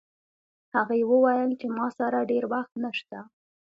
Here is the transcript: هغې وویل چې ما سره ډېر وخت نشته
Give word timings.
هغې 0.75 0.99
وویل 1.11 1.51
چې 1.59 1.67
ما 1.77 1.87
سره 1.99 2.27
ډېر 2.31 2.43
وخت 2.53 2.73
نشته 2.83 3.19